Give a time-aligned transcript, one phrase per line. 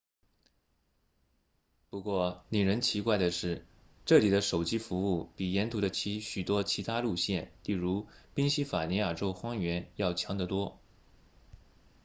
[1.91, 3.67] 不过令人奇怪的是
[4.03, 10.79] 这里的手机服务比沿途的许多其他路线例如宾夕法尼亚州荒原要强得多